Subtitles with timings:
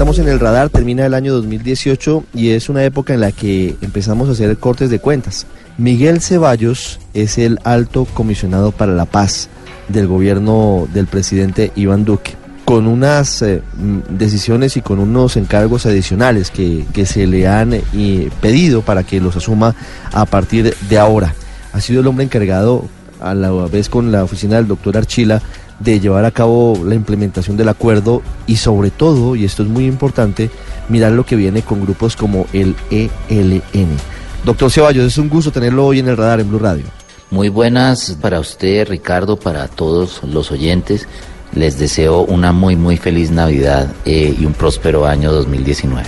[0.00, 3.76] Estamos en el radar, termina el año 2018 y es una época en la que
[3.82, 5.46] empezamos a hacer cortes de cuentas.
[5.76, 9.50] Miguel Ceballos es el alto comisionado para la paz
[9.88, 12.32] del gobierno del presidente Iván Duque,
[12.64, 13.60] con unas eh,
[14.08, 19.20] decisiones y con unos encargos adicionales que, que se le han eh, pedido para que
[19.20, 19.74] los asuma
[20.12, 21.34] a partir de ahora.
[21.74, 22.86] Ha sido el hombre encargado,
[23.20, 25.42] a la vez con la oficina del doctor Archila,
[25.80, 29.86] de llevar a cabo la implementación del acuerdo y sobre todo, y esto es muy
[29.86, 30.50] importante,
[30.88, 33.96] mirar lo que viene con grupos como el ELN.
[34.44, 36.84] Doctor Ceballos, es un gusto tenerlo hoy en el radar en Blue Radio.
[37.30, 41.06] Muy buenas para usted, Ricardo, para todos los oyentes.
[41.54, 46.06] Les deseo una muy, muy feliz Navidad eh, y un próspero año 2019.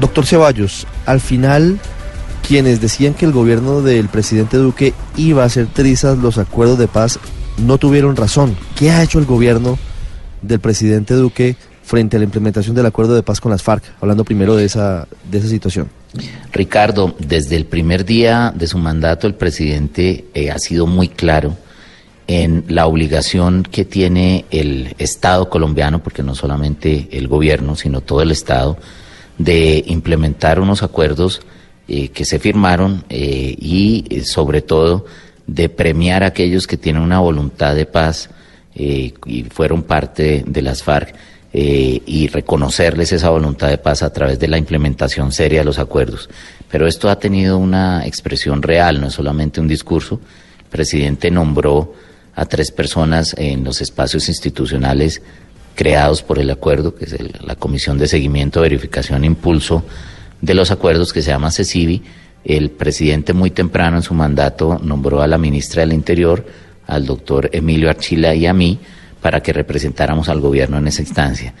[0.00, 1.78] Doctor Ceballos, al final,
[2.46, 6.88] quienes decían que el gobierno del presidente Duque iba a hacer trizas los acuerdos de
[6.88, 7.18] paz
[7.58, 8.56] no tuvieron razón.
[8.76, 9.78] ¿Qué ha hecho el gobierno
[10.42, 13.84] del presidente Duque frente a la implementación del acuerdo de paz con las FARC?
[14.00, 15.88] Hablando primero de esa, de esa situación.
[16.52, 21.56] Ricardo, desde el primer día de su mandato, el presidente eh, ha sido muy claro
[22.28, 28.20] en la obligación que tiene el Estado colombiano, porque no solamente el gobierno, sino todo
[28.20, 28.76] el Estado,
[29.38, 31.40] de implementar unos acuerdos
[31.88, 35.06] eh, que se firmaron eh, y eh, sobre todo
[35.48, 38.28] de premiar a aquellos que tienen una voluntad de paz
[38.74, 41.14] eh, y fueron parte de las FARC
[41.52, 45.78] eh, y reconocerles esa voluntad de paz a través de la implementación seria de los
[45.78, 46.28] acuerdos.
[46.70, 50.20] Pero esto ha tenido una expresión real, no es solamente un discurso.
[50.58, 51.94] El presidente nombró
[52.34, 55.22] a tres personas en los espacios institucionales
[55.74, 59.82] creados por el acuerdo, que es la Comisión de Seguimiento, Verificación e Impulso
[60.42, 62.02] de los Acuerdos, que se llama CECIVI.
[62.48, 66.46] El presidente muy temprano en su mandato nombró a la ministra del Interior,
[66.86, 68.78] al doctor Emilio Archila y a mí,
[69.20, 71.52] para que representáramos al gobierno en esa instancia.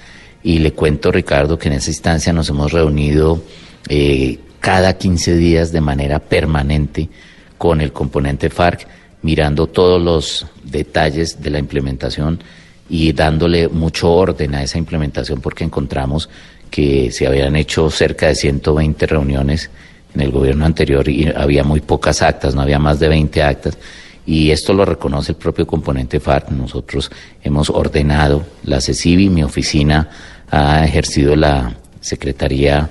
[0.42, 3.42] Y le cuento, Ricardo, que en esa instancia nos hemos reunido
[3.90, 7.10] eh, cada 15 días de manera permanente
[7.58, 8.86] con el componente FARC,
[9.20, 12.40] mirando todos los detalles de la implementación
[12.88, 16.30] y dándole mucho orden a esa implementación porque encontramos
[16.70, 19.68] que se habían hecho cerca de 120 reuniones
[20.14, 23.78] en el gobierno anterior había muy pocas actas, no había más de 20 actas.
[24.26, 26.50] Y esto lo reconoce el propio componente FARC.
[26.50, 27.10] Nosotros
[27.42, 30.10] hemos ordenado la CECIBI, mi oficina
[30.50, 32.88] ha ejercido la Secretaría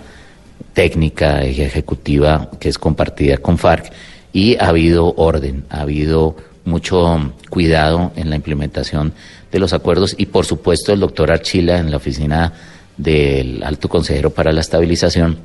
[0.74, 3.92] técnica ejecutiva que es compartida con FARC
[4.34, 6.36] y ha habido orden, ha habido
[6.66, 9.14] mucho cuidado en la implementación
[9.52, 12.54] de los acuerdos y por supuesto el doctor Archila en la oficina
[12.98, 15.38] del alto consejero para la estabilización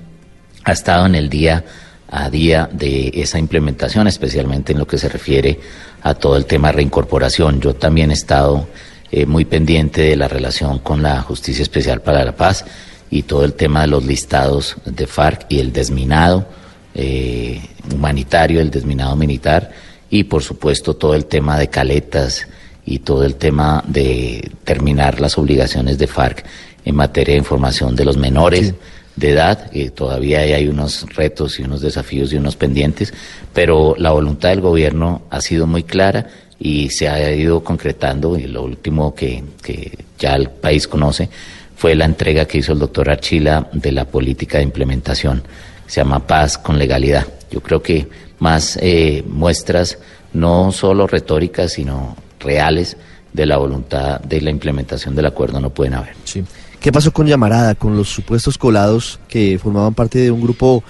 [0.64, 1.64] ha estado en el día
[2.08, 5.58] a día de esa implementación, especialmente en lo que se refiere
[6.02, 7.60] a todo el tema de reincorporación.
[7.60, 8.66] Yo también he estado
[9.10, 12.66] eh, muy pendiente de la relación con la Justicia Especial para la Paz
[13.10, 16.46] y todo el tema de los listados de FARC y el desminado
[16.94, 17.62] eh,
[17.94, 19.70] humanitario, el desminado militar
[20.10, 22.46] y por supuesto todo el tema de caletas
[22.84, 26.44] y todo el tema de terminar las obligaciones de FARC
[26.84, 28.74] en materia de información de los menores
[29.16, 33.12] de edad, que todavía hay unos retos y unos desafíos y unos pendientes,
[33.52, 36.26] pero la voluntad del gobierno ha sido muy clara
[36.58, 41.28] y se ha ido concretando y lo último que, que ya el país conoce
[41.76, 45.42] fue la entrega que hizo el doctor Archila de la política de implementación,
[45.86, 47.26] se llama Paz con Legalidad.
[47.50, 48.08] Yo creo que
[48.38, 49.98] más eh, muestras,
[50.32, 52.96] no solo retóricas, sino reales
[53.32, 56.14] de la voluntad de la implementación del acuerdo no pueden haber.
[56.24, 56.44] Sí.
[56.80, 60.82] ¿Qué pasó con Llamarada, con los supuestos colados que formaban parte de un grupo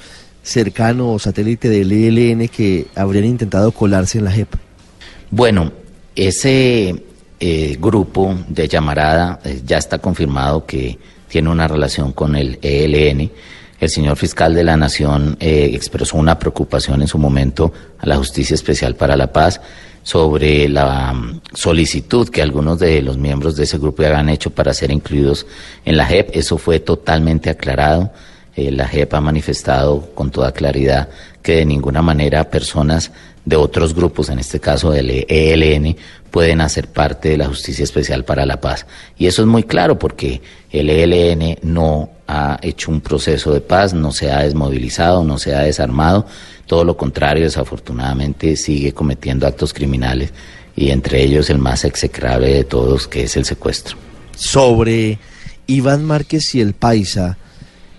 [0.43, 4.49] cercano o satélite del ELN que habrían intentado colarse en la JEP?
[5.31, 5.73] Bueno,
[6.17, 7.03] ese
[7.41, 10.99] eh, grupo de llamarada eh, ya está confirmado que
[11.29, 13.31] tiene una relación con el ELN.
[13.81, 18.17] El señor fiscal de la Nación eh, expresó una preocupación en su momento a la
[18.17, 19.61] Justicia Especial para la Paz
[20.03, 21.15] sobre la
[21.55, 25.47] solicitud que algunos de los miembros de ese grupo habían hecho para ser incluidos
[25.85, 26.31] en la JEP.
[26.37, 28.11] Eso fue totalmente aclarado.
[28.55, 31.09] Eh, la JEP ha manifestado con toda claridad
[31.43, 33.11] que de ninguna manera personas
[33.45, 35.97] de otros grupos, en este caso del ELN,
[36.31, 38.87] pueden hacer parte de la Justicia Especial para la Paz.
[39.19, 40.41] Y eso es muy claro porque
[40.71, 45.55] el ELN no ha hecho un proceso de paz, no se ha desmovilizado, no se
[45.55, 46.27] ha desarmado,
[46.67, 50.33] todo lo contrario, desafortunadamente sigue cometiendo actos criminales
[50.75, 53.99] y entre ellos el más execrable de todos, que es el secuestro.
[54.35, 55.19] Sobre
[55.67, 57.37] Iván Márquez y el Paisa,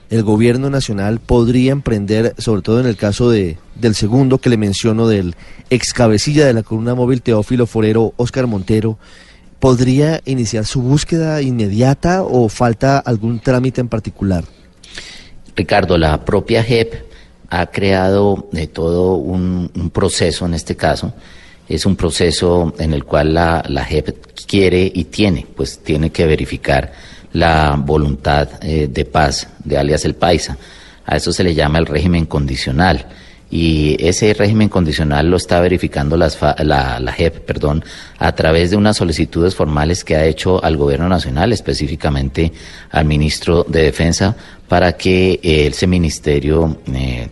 [0.10, 4.58] el gobierno nacional podría emprender, sobre todo en el caso de, del segundo que le
[4.58, 5.36] menciono, del
[5.70, 8.98] ex cabecilla de la columna móvil Teófilo Forero, Óscar Montero,
[9.64, 14.44] ¿podría iniciar su búsqueda inmediata o falta algún trámite en particular?
[15.56, 16.94] Ricardo, la propia JEP
[17.48, 21.14] ha creado de todo un, proceso en este caso
[21.70, 24.10] es un proceso en el cual la, la JEP
[24.46, 26.92] quiere y tiene, pues tiene que verificar
[27.32, 30.58] la voluntad eh, de paz de alias el Paisa.
[31.06, 33.06] A eso se le llama el régimen condicional.
[33.56, 36.28] Y ese régimen condicional lo está verificando la,
[36.64, 37.86] la JEP perdón,
[38.18, 42.52] a través de unas solicitudes formales que ha hecho al Gobierno Nacional, específicamente
[42.90, 44.36] al Ministro de Defensa,
[44.68, 47.30] para que ese ministerio eh,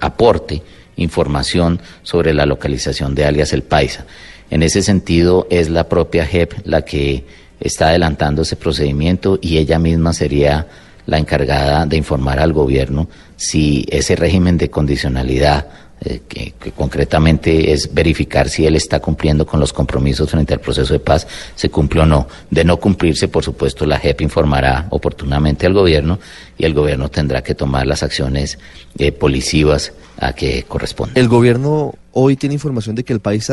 [0.00, 0.60] aporte
[0.96, 4.04] información sobre la localización de alias El Paisa.
[4.50, 7.24] En ese sentido, es la propia JEP la que
[7.60, 10.66] está adelantando ese procedimiento y ella misma sería
[11.06, 15.66] la encargada de informar al gobierno si ese régimen de condicionalidad
[15.98, 20.92] eh, que, concretamente es verificar si él está cumpliendo con los compromisos frente al proceso
[20.92, 22.28] de paz, se cumple o no.
[22.50, 26.18] De no cumplirse, por supuesto, la JEP informará oportunamente al gobierno
[26.58, 28.58] y el gobierno tendrá que tomar las acciones
[28.98, 31.18] eh, policivas a que corresponde.
[31.18, 33.50] ¿El gobierno hoy tiene información de que el país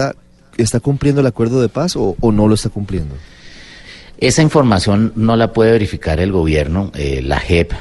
[0.58, 3.16] está cumpliendo el acuerdo de paz o, no lo está cumpliendo?
[4.24, 6.92] Esa información no la puede verificar el gobierno.
[6.96, 7.74] Eh, la JEP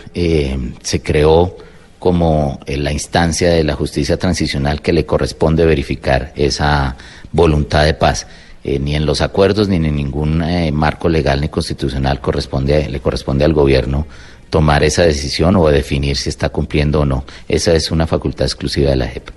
[0.82, 1.56] se creó
[2.00, 6.96] como eh, la instancia de la justicia transicional que le corresponde verificar esa
[7.30, 8.26] voluntad de paz.
[8.64, 13.44] Eh, ni en los acuerdos ni en ningún eh, marco legal ni constitucional le corresponde
[13.44, 14.08] al gobierno
[14.50, 17.24] tomar esa decisión o definir si está cumpliendo o no.
[17.48, 19.30] Esa es una facultad exclusiva de la JEP.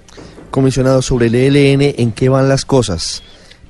[0.50, 3.22] Comisionado, sobre el ELN, ¿en qué van las cosas?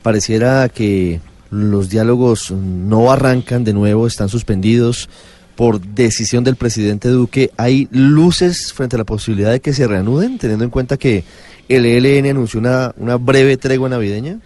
[0.03, 1.19] Pareciera que
[1.55, 5.09] los diálogos no arrancan de nuevo, están suspendidos
[5.55, 10.37] por decisión del presidente Duque, ¿hay luces frente a la posibilidad de que se reanuden,
[10.37, 11.23] teniendo en cuenta que
[11.69, 14.39] el ELN anunció una, una breve tregua navideña?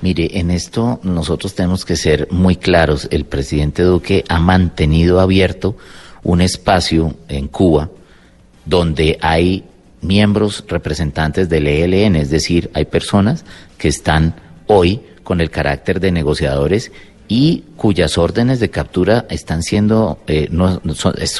[0.00, 3.06] Mire, en esto nosotros tenemos que ser muy claros.
[3.10, 5.76] El presidente Duque ha mantenido abierto
[6.22, 7.90] un espacio en Cuba
[8.64, 9.64] donde hay
[10.00, 13.44] miembros representantes del ELN, es decir, hay personas
[13.76, 14.34] que están
[14.66, 16.92] hoy con el carácter de negociadores
[17.28, 20.80] y cuyas órdenes de captura están siendo, eh, no,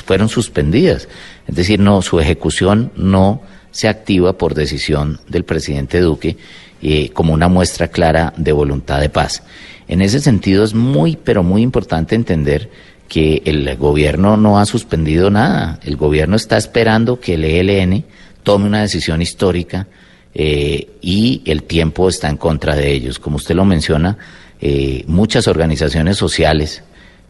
[0.04, 1.08] fueron suspendidas.
[1.48, 3.42] Es decir, no, su ejecución no
[3.72, 6.36] se activa por decisión del presidente Duque
[6.80, 9.42] eh, como una muestra clara de voluntad de paz.
[9.88, 12.70] En ese sentido es muy, pero muy importante entender
[13.08, 15.80] que el gobierno no ha suspendido nada.
[15.82, 18.04] El gobierno está esperando que el ELN
[18.44, 19.88] tome una decisión histórica
[20.34, 23.18] eh, y el tiempo está en contra de ellos.
[23.18, 24.16] Como usted lo menciona,
[24.62, 26.82] eh, muchas organizaciones sociales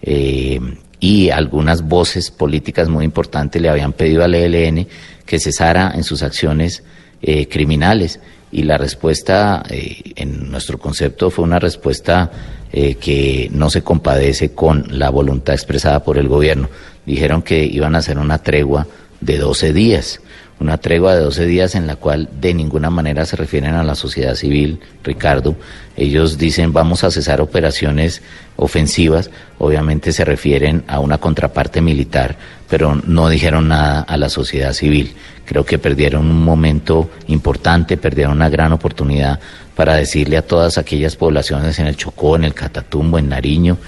[0.02, 0.58] eh,
[0.98, 4.88] y algunas voces políticas muy importantes le habían pedido al ELN
[5.24, 6.82] que cesara en sus acciones
[7.22, 8.18] eh, criminales
[8.50, 12.32] y la respuesta en nuestro concepto fue una respuesta
[12.72, 16.68] que no se compadece con la voluntad expresada por el gobierno.
[17.06, 18.88] Dijeron que iban a hacer una tregua
[19.20, 20.20] de 12 días
[20.60, 23.94] una tregua de 12 días en la cual de ninguna manera se refieren a la
[23.94, 25.56] sociedad civil, Ricardo.
[25.96, 28.20] Ellos dicen vamos a cesar operaciones
[28.56, 32.36] ofensivas, obviamente se refieren a una contraparte militar,
[32.68, 35.14] pero no dijeron nada a la sociedad civil.
[35.46, 39.40] Creo que perdieron un momento importante, perdieron una gran oportunidad
[39.74, 43.78] para decirle a todas aquellas poblaciones en el Chocó, en el Catatumbo, en Nariño,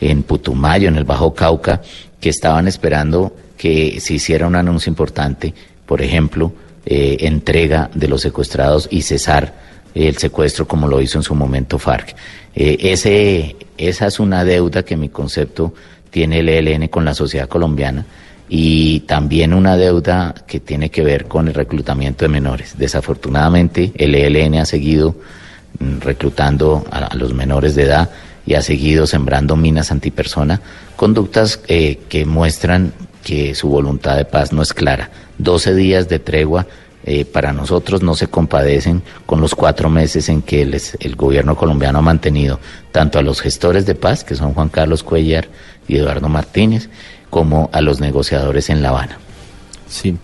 [0.00, 1.80] en Putumayo, en el Bajo Cauca,
[2.20, 5.54] que estaban esperando que se hiciera un anuncio importante
[5.86, 6.52] por ejemplo,
[6.84, 9.54] eh, entrega de los secuestrados y cesar
[9.94, 12.14] el secuestro como lo hizo en su momento FARC.
[12.54, 15.72] Eh, ese, esa es una deuda que mi concepto
[16.10, 18.04] tiene el ELN con la sociedad colombiana
[18.48, 22.76] y también una deuda que tiene que ver con el reclutamiento de menores.
[22.78, 25.16] Desafortunadamente, el ELN ha seguido
[25.78, 28.10] mm, reclutando a, los menores de edad
[28.46, 30.60] y ha seguido sembrando minas antipersona,
[30.94, 32.92] conductas eh, que muestran
[33.24, 35.10] que su voluntad de paz no es clara.
[35.38, 36.66] 12 días de tregua
[37.04, 41.56] eh, para nosotros no se compadecen con los cuatro meses en que el, el, gobierno
[41.56, 42.58] colombiano ha mantenido
[42.90, 45.46] tanto a los gestores de paz, que son Juan Carlos Cuellar
[45.86, 46.88] y Eduardo Martínez,
[47.30, 49.18] como a los negociadores en La Habana.
[49.88, 50.16] Sí.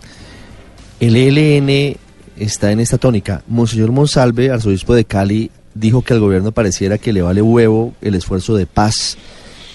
[0.99, 1.97] El ELN
[2.37, 3.43] está en esta tónica.
[3.47, 8.15] Monseñor Monsalve, arzobispo de Cali, dijo que al gobierno pareciera que le vale huevo el
[8.15, 9.17] esfuerzo de paz.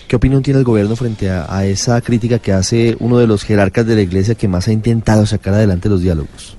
[0.08, 3.86] ¿Qué opinión tiene el gobierno frente a, esa crítica que hace uno de los jerarcas
[3.86, 6.56] de la iglesia que más ha intentado sacar adelante los diálogos?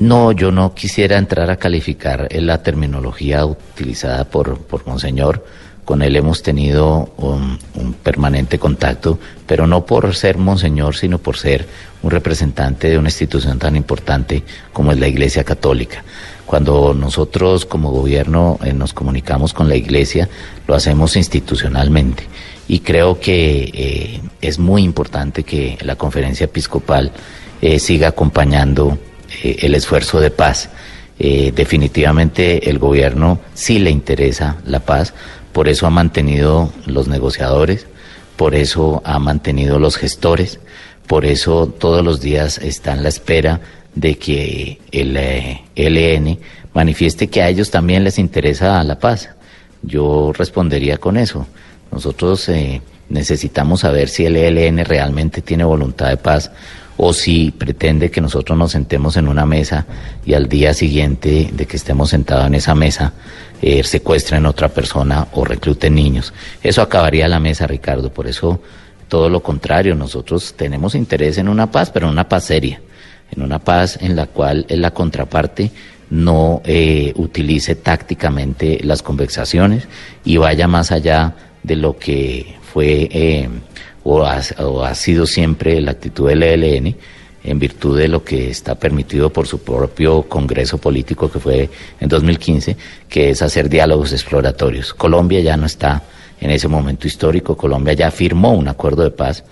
[0.00, 5.44] No, yo no quisiera entrar a calificar la terminología utilizada por, por Monseñor.
[5.84, 11.36] Con él hemos tenido un, un, permanente contacto, pero no por ser Monseñor, sino por
[11.36, 11.66] ser
[12.02, 16.04] un representante de una institución tan importante como es la Iglesia Católica.
[16.46, 20.28] Cuando nosotros como gobierno eh, nos comunicamos con la Iglesia,
[20.66, 22.24] lo hacemos institucionalmente.
[22.68, 27.12] Y creo que eh, es muy importante que la conferencia episcopal
[27.60, 28.98] eh, siga acompañando
[29.42, 30.70] eh, el esfuerzo de paz.
[31.24, 35.14] Eh, definitivamente el gobierno sí le interesa la paz,
[35.52, 37.86] por eso ha mantenido los negociadores,
[38.34, 40.58] por eso ha mantenido los gestores,
[41.06, 43.60] por eso todos los días está en la espera
[43.94, 46.40] de que el eh, LN
[46.74, 49.28] manifieste que a ellos también les interesa la paz.
[49.82, 51.46] Yo respondería con eso.
[51.92, 56.50] Nosotros eh, necesitamos saber si el ELN realmente tiene voluntad de paz
[56.96, 59.86] o si pretende que nosotros nos sentemos en una mesa
[60.24, 63.12] y al día siguiente de que estemos sentados en esa mesa
[63.60, 66.32] eh, secuestren otra persona o recluten niños.
[66.62, 68.12] Eso acabaría la mesa, Ricardo.
[68.12, 68.60] Por eso,
[69.08, 72.80] todo lo contrario, nosotros tenemos interés en una paz, pero en una paz seria,
[73.30, 75.70] en una paz en la cual la contraparte
[76.10, 79.88] no eh, utilice tácticamente las conversaciones
[80.24, 83.48] y vaya más allá de lo que fue eh,
[84.04, 86.96] o, ha, o, ha, sido siempre la actitud del ELN
[87.44, 92.08] en virtud de lo que está permitido por su propio Congreso Político que fue en
[92.08, 92.76] 2015,
[93.08, 94.94] que es hacer diálogos exploratorios.
[94.94, 96.02] Colombia ya no está
[96.40, 99.44] en ese momento histórico, Colombia ya firmó un acuerdo de paz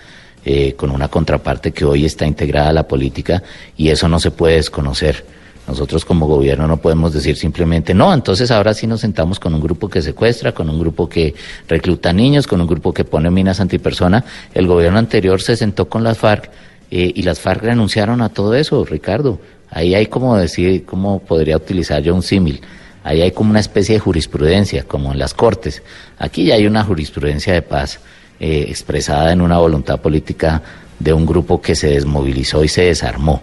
[0.43, 3.43] eh, con una contraparte que hoy está integrada a la política
[3.77, 5.23] y eso no se puede desconocer.
[5.67, 9.61] Nosotros como gobierno no podemos decir simplemente, no, entonces ahora sí nos sentamos con un
[9.61, 11.35] grupo que secuestra, con un grupo que
[11.67, 14.25] recluta niños, con un grupo que pone minas antipersona.
[14.53, 16.49] El gobierno anterior se sentó con las FARC
[16.89, 19.39] eh, y las FARC renunciaron a todo eso, Ricardo.
[19.69, 22.59] Ahí hay como decir, cómo podría utilizar yo un símil.
[23.03, 25.83] Ahí hay como una especie de jurisprudencia, como en las cortes.
[26.17, 27.99] Aquí ya hay una jurisprudencia de paz
[28.39, 30.61] eh, expresada en una voluntad política
[30.99, 33.41] de un grupo que se desmovilizó y se desarmó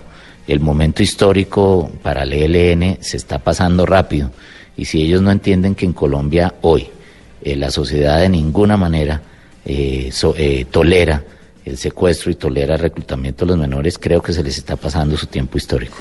[0.49, 4.33] el momento histórico para el ELN se está pasando rápido
[4.77, 6.89] y si ellos no entienden que en Colombia hoy
[7.43, 9.21] eh, la sociedad de ninguna manera
[9.65, 11.23] eh, eh, tolera
[11.65, 15.19] el secuestro y tolera el reclutamiento de los menores, creo que se les está pasando
[15.19, 15.99] su tiempo histórico.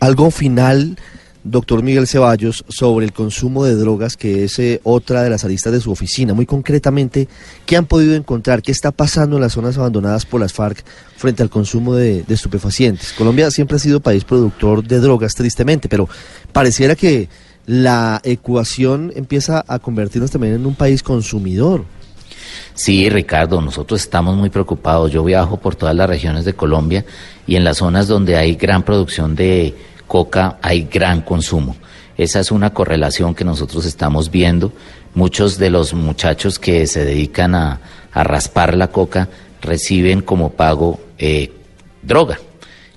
[0.00, 0.96] Algo final,
[1.44, 5.72] doctor Miguel Ceballos, sobre el consumo de drogas, que es eh, otra de las aristas
[5.72, 6.34] de su oficina.
[6.34, 7.28] Muy concretamente,
[7.66, 8.62] ¿qué han podido encontrar?
[8.62, 10.84] ¿Qué está pasando en las zonas abandonadas por las FARC
[11.16, 13.12] frente al consumo de, de estupefacientes?
[13.12, 16.08] Colombia siempre ha sido país productor de drogas, tristemente, pero
[16.52, 17.28] pareciera que
[17.66, 21.84] la ecuación empieza a convertirnos también en un país consumidor.
[22.74, 25.12] Sí, Ricardo, nosotros estamos muy preocupados.
[25.12, 27.04] Yo viajo por todas las regiones de Colombia
[27.46, 29.74] y en las zonas donde hay gran producción de
[30.12, 31.74] coca hay gran consumo.
[32.18, 34.70] Esa es una correlación que nosotros estamos viendo.
[35.14, 37.80] Muchos de los muchachos que se dedican a,
[38.12, 39.30] raspar la coca
[39.62, 41.50] reciben como pago eh,
[42.02, 42.38] droga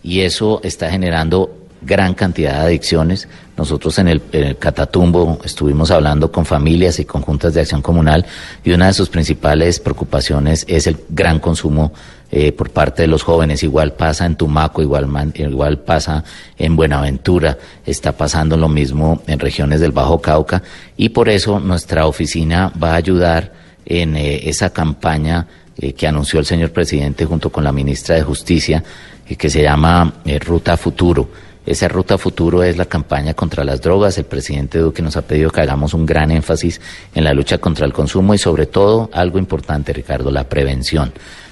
[0.04, 3.30] y eso está generando gran cantidad de adicciones.
[3.56, 8.26] Nosotros en el, en Catatumbo estuvimos hablando con familias y con juntas de acción comunal
[8.62, 11.94] y una de sus principales preocupaciones es el gran consumo
[12.38, 13.64] eh, por parte de los jóvenes.
[13.64, 16.22] Igual pasa en Tumaco, igual, igual pasa
[16.58, 20.62] en Buenaventura, está pasando lo mismo en regiones del Bajo Cauca
[20.98, 23.54] y por eso nuestra oficina va a ayudar
[23.86, 28.24] en eh, esa campaña eh, que anunció el señor presidente junto con la ministra de
[28.24, 28.84] Justicia,
[29.26, 30.16] que se llama
[30.46, 31.30] Ruta Futuro
[31.66, 34.18] esa ruta futuro es la campaña contra las drogas.
[34.20, 36.80] El presidente Duque nos ha pedido que hagamos un gran énfasis
[37.16, 41.12] en la lucha contra el consumo y sobre todo algo importante, Ricardo, la prevención.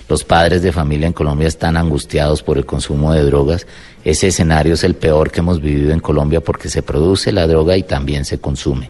[0.09, 3.65] Los padres de familia en Colombia están angustiados por el consumo de drogas.
[4.03, 7.77] Ese escenario es el peor que hemos vivido en Colombia porque se produce la droga
[7.77, 8.89] y también se consume.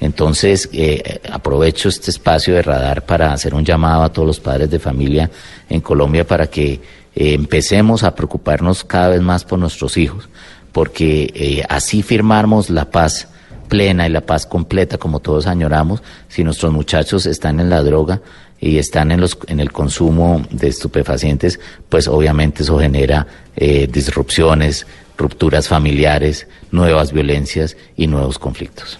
[0.00, 4.70] Entonces, eh, aprovecho este espacio de radar para hacer un llamado a todos los padres
[4.70, 5.30] de familia
[5.68, 6.80] en Colombia para que eh,
[7.14, 10.28] empecemos a preocuparnos cada vez más por nuestros hijos
[10.74, 13.28] porque eh, así firmamos la paz
[13.64, 18.20] plena y la paz completa como todos añoramos si nuestros muchachos están en la droga
[18.60, 24.86] y están en los en el consumo de estupefacientes pues obviamente eso genera eh, disrupciones
[25.16, 28.98] rupturas familiares nuevas violencias y nuevos conflictos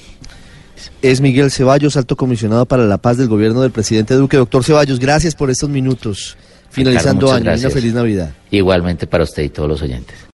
[1.03, 4.39] es Miguel Ceballos, alto comisionado para la paz del gobierno del presidente Duque.
[4.39, 6.37] Doctor Ceballos, gracias por estos minutos.
[6.71, 8.35] Finalizando Ricardo, año, una feliz Navidad.
[8.51, 10.17] Igualmente para usted y todos los oyentes.